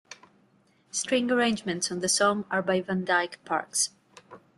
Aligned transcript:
String 0.89 1.29
arrangements 1.29 1.91
on 1.91 1.99
the 1.99 2.09
song 2.09 2.43
are 2.49 2.63
by 2.63 2.81
Van 2.81 3.05
Dyke 3.05 3.37
Parks. 3.45 3.91